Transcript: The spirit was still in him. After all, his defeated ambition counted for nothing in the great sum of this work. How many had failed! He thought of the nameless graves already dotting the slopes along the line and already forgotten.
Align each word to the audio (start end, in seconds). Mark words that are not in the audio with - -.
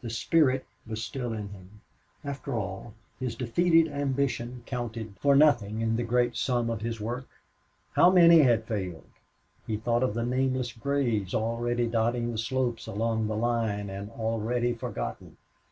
The 0.00 0.10
spirit 0.10 0.64
was 0.86 1.02
still 1.02 1.32
in 1.32 1.48
him. 1.48 1.80
After 2.24 2.54
all, 2.54 2.94
his 3.18 3.34
defeated 3.34 3.92
ambition 3.92 4.62
counted 4.64 5.16
for 5.18 5.34
nothing 5.34 5.80
in 5.80 5.96
the 5.96 6.04
great 6.04 6.36
sum 6.36 6.70
of 6.70 6.84
this 6.84 7.00
work. 7.00 7.26
How 7.94 8.08
many 8.08 8.42
had 8.42 8.62
failed! 8.62 9.10
He 9.66 9.76
thought 9.76 10.04
of 10.04 10.14
the 10.14 10.24
nameless 10.24 10.72
graves 10.72 11.34
already 11.34 11.88
dotting 11.88 12.30
the 12.30 12.38
slopes 12.38 12.86
along 12.86 13.26
the 13.26 13.34
line 13.36 13.90
and 13.90 14.08
already 14.12 14.72
forgotten. 14.72 15.36